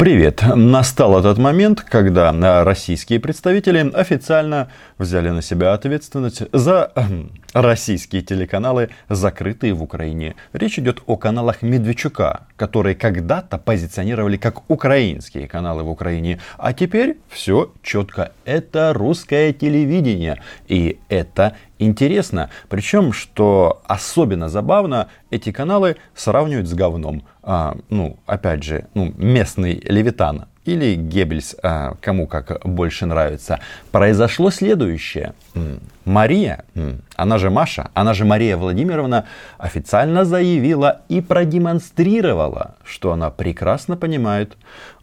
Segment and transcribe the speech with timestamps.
[0.00, 0.42] Привет!
[0.56, 2.32] Настал этот момент, когда
[2.64, 10.36] российские представители официально взяли на себя ответственность за эм, российские телеканалы, закрытые в Украине.
[10.54, 16.40] Речь идет о каналах Медведчука, которые когда-то позиционировали как украинские каналы в Украине.
[16.56, 18.32] А теперь все четко.
[18.46, 20.40] Это русское телевидение.
[20.66, 22.50] И это интересно.
[22.68, 29.80] Причем, что особенно забавно, эти каналы сравнивают с говном а, ну, опять же, ну, местный
[29.84, 35.32] Левитан или Геббельс, а, кому как больше нравится, произошло следующее.
[36.04, 36.64] Мария,
[37.16, 39.26] она же Маша, она же Мария Владимировна,
[39.58, 44.56] официально заявила и продемонстрировала, что она прекрасно понимает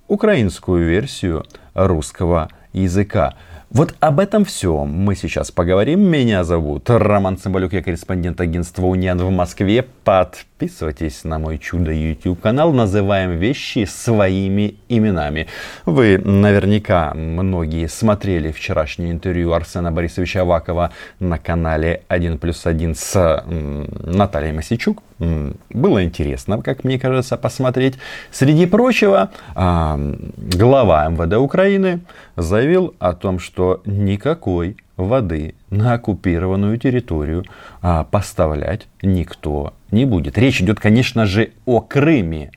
[0.08, 3.34] украинскую версию русского языка.
[3.70, 6.00] Вот об этом все мы сейчас поговорим.
[6.00, 9.86] Меня зовут Роман Цымбалюк, я корреспондент агентства Униан в Москве.
[10.06, 12.72] Подписывайтесь на мой чудо YouTube канал.
[12.72, 15.48] Называем вещи своими именами.
[15.86, 23.44] Вы наверняка многие смотрели вчерашнее интервью Арсена Борисовича Авакова на канале 1 плюс 1 с
[23.46, 25.04] Натальей Масичук.
[25.20, 27.96] Было интересно, как мне кажется, посмотреть.
[28.32, 30.00] Среди прочего, а,
[30.38, 32.02] глава МВД Украины
[32.36, 37.46] заявил о том, что никакой воды на оккупированную территорию
[37.82, 40.38] а, поставлять никто не будет.
[40.38, 42.52] Речь идет, конечно же, о Крыме.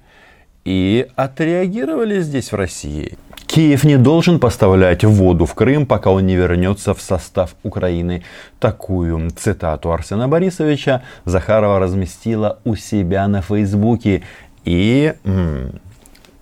[0.64, 3.16] И отреагировали здесь в России.
[3.50, 8.22] Киев не должен поставлять воду в Крым, пока он не вернется в состав Украины.
[8.60, 14.22] Такую цитату Арсена Борисовича Захарова разместила у себя на Фейсбуке
[14.64, 15.80] и м-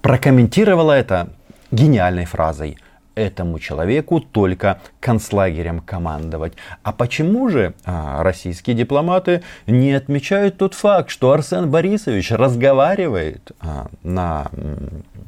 [0.02, 1.30] прокомментировала это
[1.70, 2.76] гениальной фразой–
[3.18, 6.54] этому человеку только концлагерем командовать.
[6.82, 13.88] А почему же а, российские дипломаты не отмечают тот факт, что Арсен Борисович разговаривает а,
[14.02, 14.50] на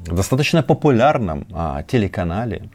[0.06, 2.68] достаточно популярном а, телеканале,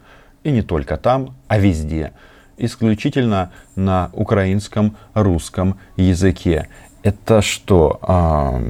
[0.44, 2.12] и не только там, а везде,
[2.58, 6.68] исключительно на украинском, русском языке.
[7.02, 8.60] Это что, а,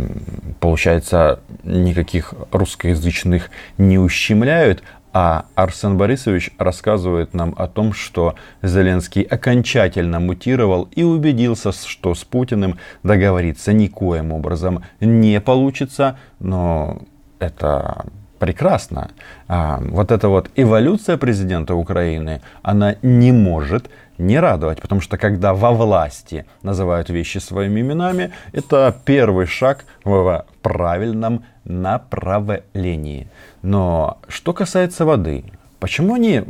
[0.60, 4.82] получается, никаких русскоязычных не ущемляют,
[5.18, 12.22] а Арсен Борисович рассказывает нам о том, что Зеленский окончательно мутировал и убедился, что с
[12.22, 16.18] Путиным договориться никоим образом не получится.
[16.38, 17.00] Но
[17.38, 18.04] это
[18.38, 19.08] прекрасно.
[19.48, 23.88] А, вот эта вот эволюция президента Украины, она не может
[24.18, 30.44] не радовать, потому что когда во власти называют вещи своими именами, это первый шаг в
[30.62, 33.28] правильном направлении.
[33.62, 35.44] Но что касается воды,
[35.80, 36.42] почему они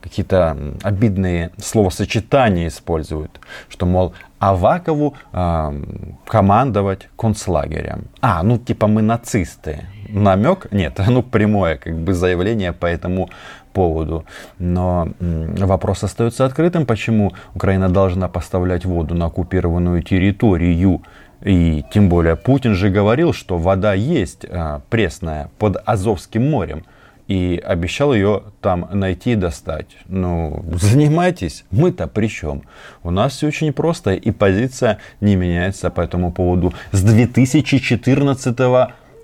[0.00, 3.40] какие-то обидные словосочетания используют?
[3.68, 5.82] Что, мол, Авакову э,
[6.26, 8.06] командовать концлагерем.
[8.22, 9.86] А, ну типа мы нацисты.
[10.08, 10.72] Намек?
[10.72, 13.28] Нет, ну прямое как бы заявление по этому
[13.72, 14.24] поводу.
[14.58, 21.02] Но вопрос остается открытым, почему Украина должна поставлять воду на оккупированную территорию
[21.42, 26.84] и тем более Путин же говорил, что вода есть а, пресная под Азовским морем.
[27.28, 29.86] И обещал ее там найти и достать.
[30.08, 32.62] Ну, занимайтесь, мы-то при чем?
[33.04, 38.58] У нас все очень просто, и позиция не меняется по этому поводу с 2014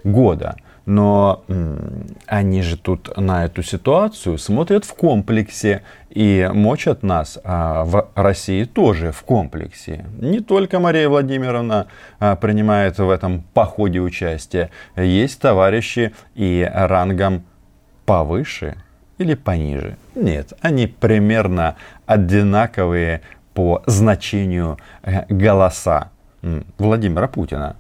[0.05, 0.57] года.
[0.87, 1.43] Но
[2.27, 8.65] они же тут на эту ситуацию смотрят в комплексе и мочат нас а, в России
[8.65, 10.07] тоже в комплексе.
[10.19, 11.89] Не только Мария Владимировна
[12.21, 14.71] а, принимает в этом походе участие.
[14.97, 17.45] Есть товарищи и рангом
[18.05, 18.77] повыше
[19.19, 19.97] или пониже.
[20.15, 21.75] Нет, они примерно
[22.07, 23.23] одинаковые
[23.55, 26.11] по значению э, голоса
[26.79, 27.77] Владимира Путина.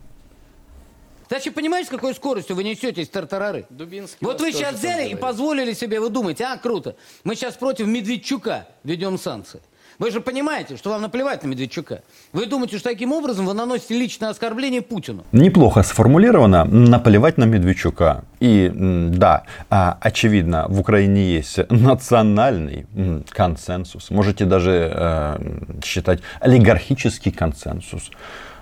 [1.28, 3.66] Значит, понимаете, с какой скоростью вы несетесь тартарары?
[3.70, 7.87] Дубинский вот вы сейчас взяли и позволили себе, вы думаете, а, круто, мы сейчас против
[7.87, 9.60] Медведчука ведем санкции.
[9.98, 12.03] Вы же понимаете, что вам наплевать на Медведчука.
[12.32, 15.25] Вы думаете, что таким образом вы наносите личное оскорбление Путину.
[15.32, 18.25] Неплохо сформулировано наплевать на Медведчука.
[18.38, 22.86] И да, а, очевидно, в Украине есть национальный
[23.30, 24.10] консенсус.
[24.10, 25.39] Можете даже э,
[25.83, 28.10] считать олигархический консенсус.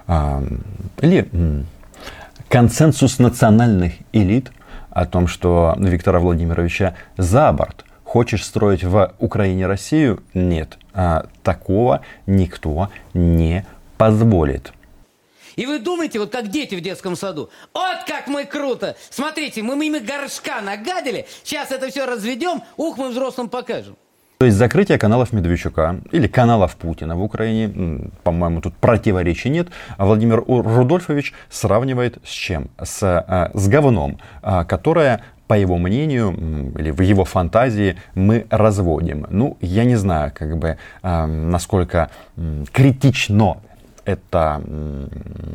[0.06, 0.43] А,
[1.00, 1.29] или
[2.49, 4.52] консенсус национальных элит
[4.91, 7.85] о том, что Виктора Владимировича за борт.
[8.05, 10.23] Хочешь строить в Украине Россию?
[10.35, 10.79] Нет.
[10.93, 13.67] А, такого никто не
[13.99, 14.73] позволит.
[15.56, 18.97] И вы думаете, вот как дети в детском саду, вот как мы круто!
[19.11, 23.97] Смотрите, мы мимо горшка нагадили, сейчас это все разведем, ух, мы взрослым покажем.
[24.44, 29.69] То есть закрытие каналов Медведчука или каналов Путина в Украине, по-моему, тут противоречий нет.
[29.96, 32.69] Владимир Рудольфович сравнивает с чем?
[32.79, 39.26] С, э, с говном, э, которое по его мнению или в его фантазии мы разводим.
[39.31, 42.11] Ну, я не знаю, как бы, насколько
[42.70, 43.56] критично
[44.05, 44.62] это,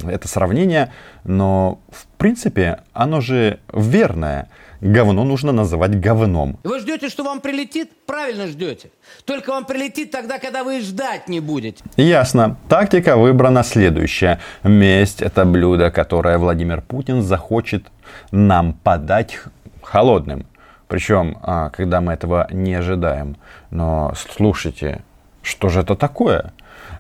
[0.08, 0.92] это сравнение,
[1.24, 4.50] но в принципе оно же верное.
[4.82, 6.58] Говно нужно называть говном.
[6.64, 7.92] Вы ждете, что вам прилетит?
[8.06, 8.92] Правильно ждете.
[9.26, 11.84] Только вам прилетит тогда, когда вы ждать не будете.
[11.98, 12.56] Ясно.
[12.70, 14.40] Тактика выбрана следующая.
[14.64, 17.88] Месть– это блюдо, которое Владимир Путин захочет
[18.32, 19.40] нам подать
[19.82, 20.46] холодным.
[20.88, 23.36] Причем, а, когда мы этого не ожидаем.
[23.72, 25.04] Но слушайте,
[25.44, 26.54] что же это такое?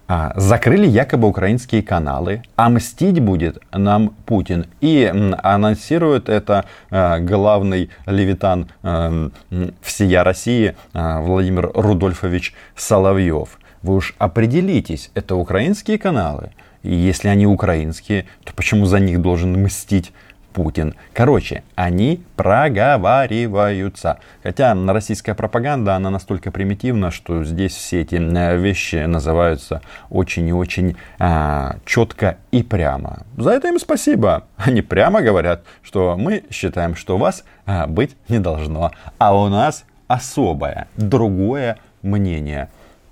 [0.07, 4.65] А, закрыли якобы украинские каналы, а мстить будет нам Путин.
[4.81, 5.05] И
[5.43, 9.29] анонсирует это а, главный левитан а,
[9.81, 13.59] всея России Владимир Рудольфович Соловьев.
[13.81, 16.51] Вы уж определитесь, это украинские каналы.
[16.83, 20.11] И если они украинские, то почему за них должен мстить
[20.53, 20.95] Путин.
[21.13, 24.19] Короче, они проговариваются.
[24.43, 30.53] Хотя российская пропаганда, она настолько примитивна, что здесь все эти э, вещи называются очень и
[30.53, 33.23] очень а, четко и прямо.
[33.37, 34.45] За это им спасибо.
[34.57, 39.85] Они прямо говорят, что мы считаем, что вас а, быть не должно, а у нас
[40.07, 42.69] особое, другое мнение.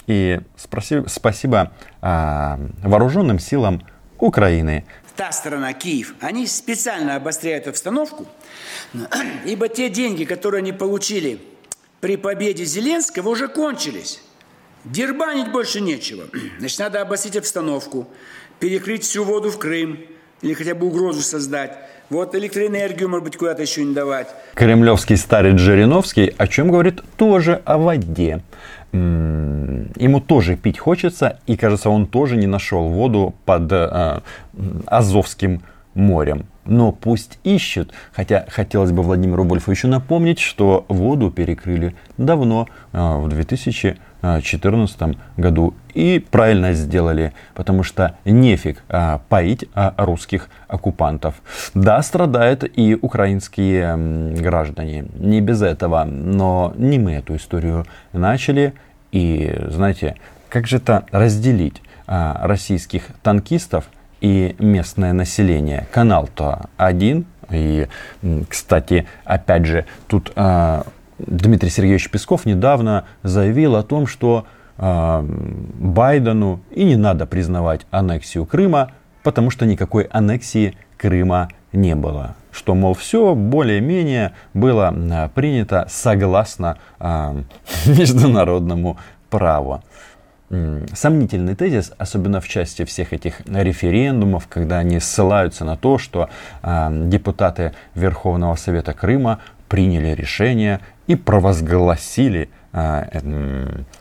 [0.07, 3.81] И спасибо, спасибо а, вооруженным силам
[4.19, 4.85] Украины,
[5.17, 8.27] та сторона, Киев, они специально обостряют обстановку,
[9.45, 11.41] ибо те деньги, которые они получили
[11.99, 14.21] при победе Зеленского, уже кончились.
[14.85, 16.27] Дербанить больше нечего.
[16.59, 18.07] Значит, надо обострить обстановку,
[18.59, 20.05] перекрыть всю воду в Крым
[20.41, 21.77] или хотя бы угрозу создать.
[22.09, 24.27] Вот электроэнергию, может быть, куда-то еще не давать.
[24.53, 27.01] Кремлевский старец Жириновский о чем говорит?
[27.17, 28.41] Тоже о воде
[28.93, 34.21] ему тоже пить хочется, и кажется, он тоже не нашел воду под э,
[34.85, 35.61] Азовским
[35.97, 36.45] морем.
[36.65, 37.93] Но пусть ищут.
[38.13, 45.73] Хотя хотелось бы Владимиру Вольфовичу напомнить, что воду перекрыли давно, э, в 2000 2014 году.
[45.93, 51.35] И правильно сделали, потому что нефиг а, поить а, русских оккупантов.
[51.73, 58.73] Да, страдают и украинские граждане, не без этого, но не мы эту историю начали.
[59.11, 60.17] И знаете,
[60.49, 63.85] как же это разделить а, российских танкистов
[64.21, 65.87] и местное население?
[65.91, 67.87] Канал-то один, и,
[68.49, 70.85] кстати, опять же, тут а,
[71.19, 74.45] Дмитрий Сергеевич Песков недавно заявил о том, что
[74.77, 78.91] э, Байдену и не надо признавать аннексию Крыма,
[79.23, 82.35] потому что никакой аннексии Крыма не было.
[82.51, 87.41] Что, мол, все более-менее было э, принято согласно э,
[87.87, 88.97] международному
[89.29, 89.83] праву.
[90.49, 96.29] Сомнительный тезис, особенно в части всех этих референдумов, когда они ссылаются на то, что
[96.63, 102.49] э, депутаты Верховного Совета Крыма приняли решение и провозгласили
[102.79, 103.07] а,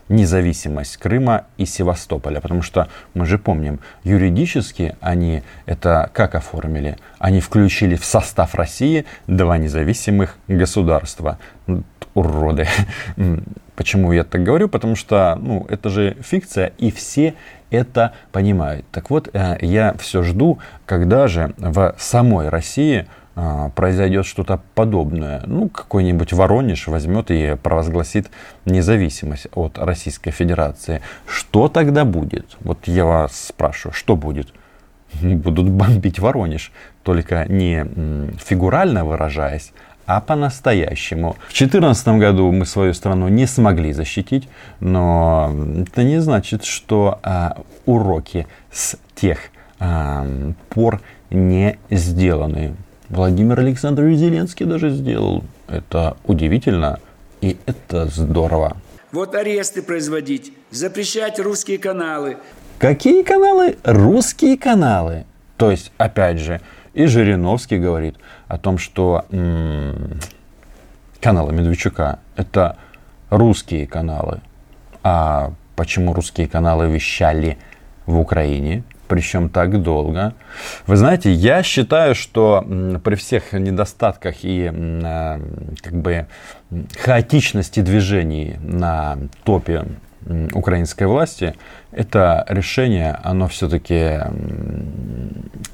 [0.07, 2.41] независимость Крыма и Севастополя.
[2.41, 6.97] Потому что мы же помним, юридически они это как оформили?
[7.17, 11.39] Они включили в состав России два независимых государства.
[12.17, 12.67] Уроды.
[13.75, 14.69] Почему я так говорю?
[14.69, 17.35] Потому что ну, это же фикция, и все
[17.69, 18.85] это понимают.
[18.91, 23.05] Так вот, э, я все жду, когда же в самой России
[23.39, 25.43] а, произойдет что-то подобное.
[25.45, 28.31] Ну, какой-нибудь Воронеж возьмет и провозгласит
[28.65, 31.03] независимость от Российской Федерации.
[31.27, 32.57] Что тогда будет?
[32.61, 34.51] Вот я вас спрашиваю, что будет?
[35.21, 36.71] Будут бомбить Воронеж,
[37.03, 37.85] только не
[38.43, 39.71] фигурально выражаясь,
[40.07, 41.33] а по-настоящему.
[41.49, 44.47] В 2014 году мы свою страну не смогли защитить,
[44.79, 49.37] но это не значит, что а, уроки с тех
[49.79, 50.25] а,
[50.69, 52.75] пор не сделаны.
[53.09, 55.43] Владимир Александрович Зеленский даже сделал.
[55.67, 56.99] Это удивительно
[57.41, 58.77] и это здорово.
[59.11, 62.37] Вот аресты производить, запрещать русские каналы.
[62.79, 63.77] Какие каналы?
[63.83, 65.25] Русские каналы.
[65.57, 66.61] То есть, опять же,
[66.97, 68.15] и Жириновский говорит
[68.47, 70.19] о том, что м-
[71.21, 72.77] каналы Медведчука это
[73.29, 74.41] русские каналы.
[75.03, 77.57] А почему русские каналы вещали
[78.05, 78.83] в Украине?
[79.07, 80.33] причем так долго.
[80.85, 82.61] Вы знаете, я считаю, что
[83.05, 85.39] при всех недостатках и э,
[85.81, 86.25] как бы
[86.99, 89.85] хаотичности движений на топе
[90.53, 91.55] украинской власти,
[91.91, 94.19] это решение, оно все-таки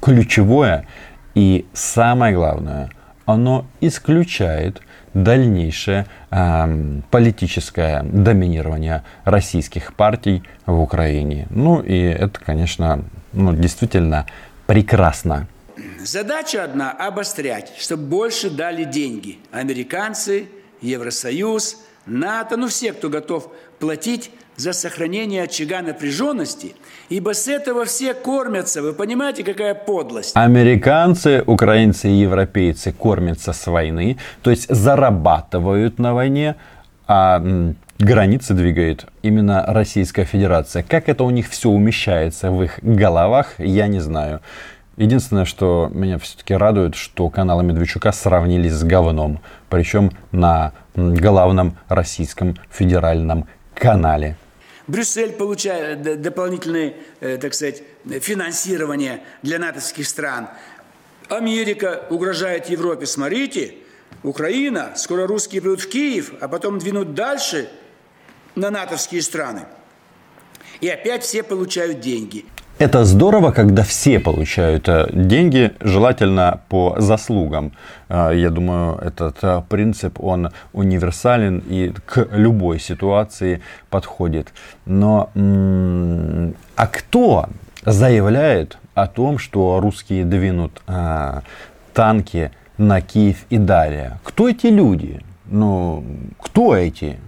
[0.00, 0.86] ключевое
[1.34, 2.90] и самое главное,
[3.26, 4.80] оно исключает
[5.14, 11.46] дальнейшее э, политическое доминирование российских партий в Украине.
[11.50, 14.26] Ну и это, конечно, ну, действительно
[14.66, 15.46] прекрасно.
[16.00, 19.38] задача одна– обострять, чтобы больше дали деньги.
[19.52, 20.48] Американцы,
[20.80, 26.74] Евросоюз, НАТО, ну все, кто готов платить за сохранение очага напряженности,
[27.08, 28.82] ибо с этого все кормятся.
[28.82, 30.32] Вы понимаете, какая подлость?
[30.34, 36.56] Американцы, украинцы и европейцы кормятся с войны, то есть зарабатывают на войне,
[37.06, 37.42] а
[37.98, 40.82] границы двигает именно Российская Федерация.
[40.82, 44.40] Как это у них все умещается в их головах, я не знаю.
[44.96, 49.40] Единственное, что меня все-таки радует, что каналы Медведчука сравнились с говном.
[49.68, 54.36] Причем на главном российском федеральном канале.
[54.86, 57.82] Брюссель получает дополнительное, э, так сказать,
[58.20, 60.48] финансирование для натовских стран.
[61.28, 63.06] Америка угрожает Европе.
[63.06, 63.76] Смотрите,
[64.22, 67.70] Украина, скоро русские придут в Киев, а потом двинут дальше
[68.54, 69.66] на натовские страны.
[70.80, 72.44] И опять все получают деньги.
[72.76, 77.72] Это здорово, когда все получают э, деньги, желательно по заслугам.
[78.08, 84.52] Э, я думаю, этот э, принцип, он универсален и к любой ситуации подходит.
[84.86, 87.46] Но а кто
[87.84, 90.82] заявляет о том, что русские двинут
[91.92, 94.18] танки на Киев и далее?
[94.24, 95.20] Кто эти люди?
[95.46, 96.04] Ну,
[96.40, 97.18] кто эти?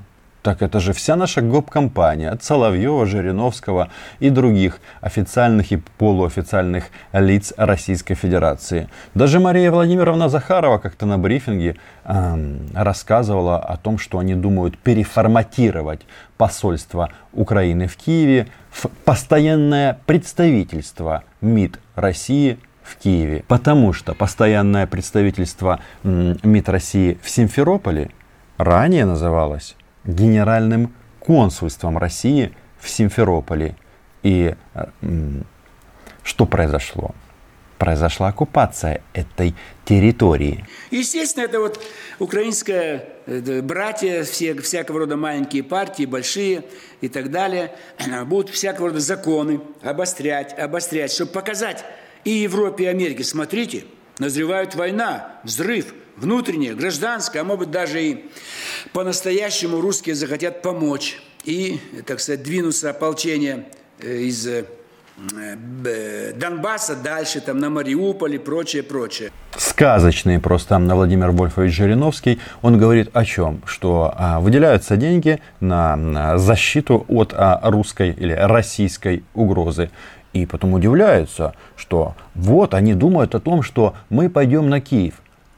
[0.46, 3.88] Так это же вся наша гоп-компания от Соловьева, Жириновского
[4.20, 8.88] и других официальных и полуофициальных лиц Российской Федерации.
[9.12, 11.74] Даже Мария Владимировна Захарова как-то на брифинге
[12.04, 16.02] э, рассказывала о том, что они думают переформатировать
[16.36, 23.42] посольство Украины в Киеве в постоянное представительство МИД России в Киеве.
[23.48, 28.10] Потому что постоянное представительство МИД России в Симферополе
[28.58, 29.74] ранее называлось
[30.06, 33.76] генеральным консульством России в Симферополе.
[34.22, 34.86] И э,
[36.22, 37.14] что произошло?
[37.78, 40.64] Произошла оккупация этой территории.
[40.90, 41.80] Естественно, это вот
[42.18, 46.64] украинское это братья, все, всякого рода маленькие партии, большие
[47.02, 47.72] и так далее,
[48.25, 51.84] будут всякого рода законы обострять, обострять, чтобы показать
[52.25, 53.84] и Европе, и Америке, смотрите,
[54.18, 58.30] назревает война, взрыв– внутреннее, гражданское, а может быть даже и
[58.92, 63.66] по-настоящему русские захотят помочь и, так сказать, двинуться ополчение
[64.00, 64.64] э, из э,
[66.37, 69.30] Донбасса дальше, там на Мариуполь и прочее, прочее.
[69.56, 72.38] Сказочный просто на Владимир Вольфович Жириновский.
[72.61, 73.62] Он говорит о чем?
[73.64, 79.90] Что а, выделяются деньги на, на защиту от а, русской или российской угрозы.
[80.35, 85.14] И потом удивляются, что вот они думают о том, что мы пойдем на Киев.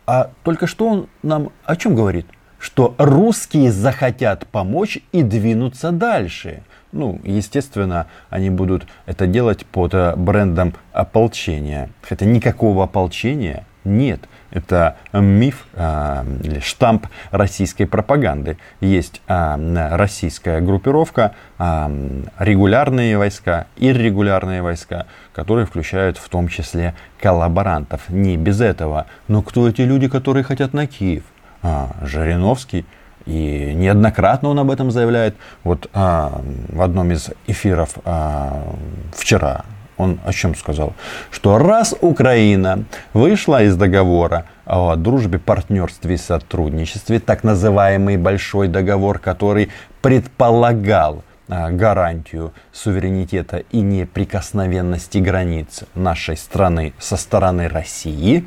[0.08, 2.24] А только что он нам о чем говорит?
[2.58, 6.62] Что русские захотят помочь и двинуться дальше.
[6.92, 11.90] Ну, естественно, они будут это делать под э, брендом ополчения.
[12.00, 14.22] Хотя никакого ополчения нет.
[14.50, 18.56] Это миф э, или штамп российской пропаганды.
[18.80, 28.08] Есть э, российская группировка, э, регулярные войска, иррегулярные войска, которые включают в том числе коллаборантов.
[28.08, 29.06] Не без этого.
[29.28, 31.24] Но кто эти люди, которые хотят на Киев?
[31.62, 32.86] А, Жириновский.
[33.26, 35.36] И неоднократно он об этом заявляет.
[35.62, 38.64] Вот а, в одном из эфиров а,
[39.12, 39.64] вчера
[39.98, 40.94] он о чем сказал?
[41.30, 49.18] Что раз Украина вышла из договора о дружбе, партнерстве и сотрудничестве, так называемый большой договор,
[49.18, 58.44] который предполагал а, гарантию суверенитета и неприкосновенности границ нашей страны со стороны России,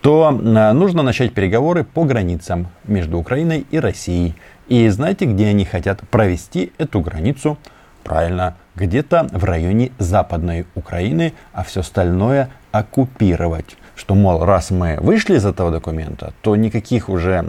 [0.00, 4.34] то а, нужно начать переговоры по границам между Украиной и Россией.
[4.68, 7.58] И знаете, где они хотят провести эту границу?
[8.04, 13.76] Правильно, где-то в районе Западной Украины, а все остальное оккупировать.
[13.96, 17.42] Что, мол, раз мы вышли из этого документа, то никаких уже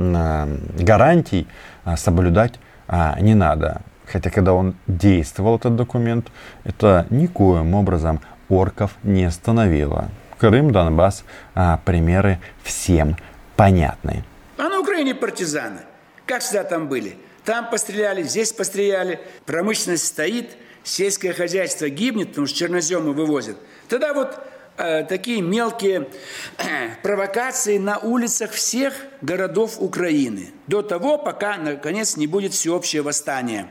[0.80, 1.48] гарантий
[1.84, 3.82] а, соблюдать а, не надо.
[4.12, 6.32] Хотя, когда он действовал, этот документ,
[6.64, 10.10] это никоим образом орков не остановило.
[10.40, 13.16] Крым, Донбасс, а, примеры всем
[13.56, 14.24] понятны.
[14.58, 15.82] А на Украине партизаны.
[16.26, 17.18] Как всегда там были.
[17.46, 19.20] Там постреляли, здесь постреляли.
[19.46, 20.50] Промышленность стоит–
[20.84, 23.58] сельское хозяйство гибнет, потому что черноземы вывозят,
[23.88, 24.40] тогда вот
[24.78, 26.10] э, такие мелкие
[26.58, 30.52] э, провокации на улицах всех городов Украины.
[30.68, 33.70] До того, пока, наконец, не будет всеобщее восстание.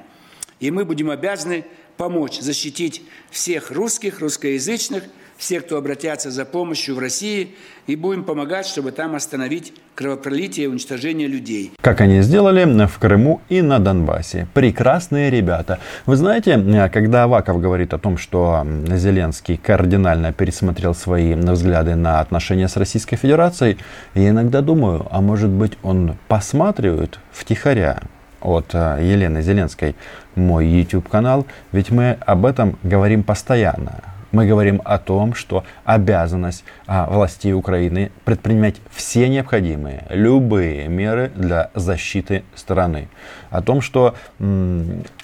[0.60, 1.64] И мы будем обязаны
[1.96, 5.04] помочь защитить всех русских, русскоязычных,
[5.38, 7.54] все, кто обратятся за помощью в России,
[7.86, 11.72] и будем помогать, чтобы там остановить кровопролитие и уничтожение людей.
[11.80, 14.46] Как они сделали в Крыму и на Донбассе.
[14.52, 15.78] Прекрасные ребята.
[16.04, 22.68] Вы знаете, когда Аваков говорит о том, что Зеленский кардинально пересмотрел свои взгляды на отношения
[22.68, 23.78] с Российской Федерацией,
[24.14, 28.00] я иногда думаю, а может быть он посматривает втихаря
[28.40, 29.96] от э, Елены Зеленской
[30.34, 34.17] мой YouTube канал, ведь мы об этом говорим постоянно.
[34.30, 41.70] Мы говорим о том, что обязанность а, властей Украины предпринимать все необходимые, любые меры для
[41.74, 43.08] защиты страны.
[43.48, 44.14] О том, что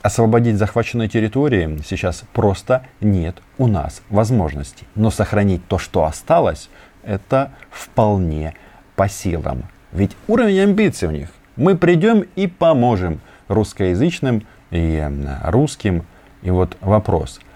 [0.00, 4.86] освободить захваченные территории сейчас просто нет у нас возможности.
[4.94, 6.70] Но сохранить то, что осталось,
[7.02, 8.54] это вполне
[8.96, 9.64] по силам.
[9.92, 11.28] Ведь уровень амбиций у них.
[11.56, 15.06] Мы придем и поможем русскоязычным и
[15.44, 16.06] русским.
[16.42, 17.40] И вот вопрос–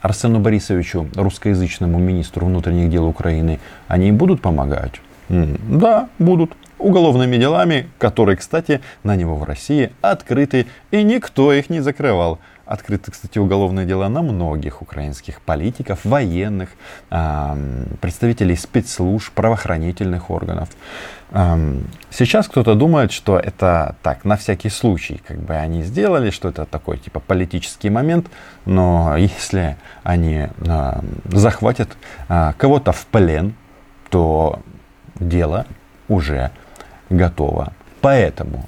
[0.00, 5.02] Арсену Борисовичу, русскоязычному министру внутренних дел Украины, они будут помогать?
[5.28, 6.52] Да, будут.
[6.78, 12.38] Уголовными делами, которые, кстати, на него в России открыты, и никто их не закрывал.
[12.66, 16.70] Открыты, кстати, уголовные дела на многих украинских политиков, военных,
[17.08, 20.68] представителей спецслужб, правоохранительных органов.
[22.10, 26.64] Сейчас кто-то думает, что это так, на всякий случай, как бы они сделали, что это
[26.64, 28.28] такой типа политический момент,
[28.64, 30.48] но если они
[31.26, 31.90] захватят
[32.28, 33.54] а, кого-то в плен,
[34.10, 34.60] то
[35.16, 35.66] дело
[36.08, 36.50] уже
[37.10, 37.72] готово.
[38.00, 38.66] Поэтому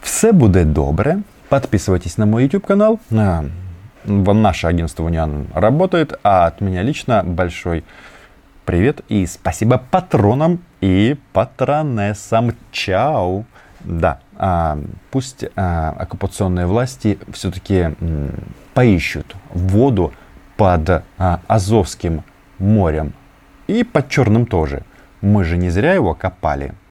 [0.00, 1.22] все будет добре.
[1.52, 2.98] Подписывайтесь на мой YouTube канал.
[4.06, 7.84] Наше агентство Униан работает, а от меня лично большой
[8.64, 12.54] привет и спасибо патронам и патронессам.
[12.70, 13.44] Чао!
[13.80, 14.78] Да, а,
[15.10, 17.96] пусть а, оккупационные власти все-таки
[18.72, 20.14] поищут воду
[20.56, 22.24] под а, Азовским
[22.58, 23.12] морем
[23.66, 24.84] и под Черным тоже.
[25.20, 26.72] Мы же не зря его копали.